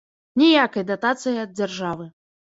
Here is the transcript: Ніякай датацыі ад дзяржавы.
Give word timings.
Ніякай 0.41 0.85
датацыі 0.91 1.33
ад 1.43 1.53
дзяржавы. 1.59 2.09